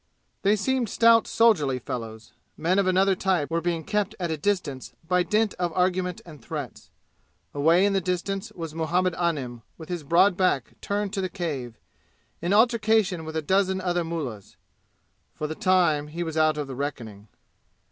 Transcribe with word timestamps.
They 0.41 0.55
seemed 0.55 0.89
stout 0.89 1.27
soldierly 1.27 1.77
fellows. 1.77 2.33
Men 2.57 2.79
of 2.79 2.87
another 2.87 3.13
type 3.15 3.51
were 3.51 3.61
being 3.61 3.83
kept 3.83 4.15
at 4.19 4.31
a 4.31 4.35
distance 4.35 4.93
by 5.07 5.21
dint 5.21 5.53
of 5.59 5.71
argument 5.73 6.21
and 6.25 6.41
threats. 6.43 6.89
Away 7.53 7.85
in 7.85 7.93
the 7.93 8.01
distance 8.01 8.51
was 8.53 8.73
Muhammad 8.73 9.13
Anim 9.13 9.61
with 9.77 9.89
his 9.89 10.01
broad 10.01 10.35
back 10.35 10.73
turned 10.81 11.13
to 11.13 11.21
the 11.21 11.29
cave, 11.29 11.77
in 12.41 12.51
altercation 12.51 13.25
with 13.25 13.35
a 13.35 13.43
dozen 13.43 13.79
other 13.79 14.03
mullahs. 14.03 14.57
For 15.35 15.45
the 15.45 15.53
time 15.53 16.07
he 16.07 16.23
was 16.23 16.35
out 16.35 16.57
of 16.57 16.65
the 16.65 16.73
reckoning. 16.73 17.27